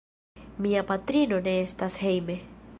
Mia 0.65 0.81
patrino 0.93 1.39
ne 1.49 1.55
estas 1.67 2.01
hejme. 2.07 2.43